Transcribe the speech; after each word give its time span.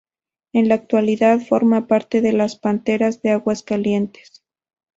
En 0.51 0.67
la 0.67 0.73
actualidad 0.73 1.39
forma 1.41 1.85
parte 1.85 2.21
de 2.21 2.33
las 2.33 2.55
Panteras 2.55 3.21
de 3.21 3.29
Aguascalientes. 3.29 4.43